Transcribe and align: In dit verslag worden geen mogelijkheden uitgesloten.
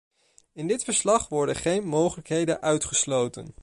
In 0.53 0.67
dit 0.67 0.83
verslag 0.83 1.29
worden 1.29 1.55
geen 1.55 1.85
mogelijkheden 1.87 2.61
uitgesloten. 2.61 3.55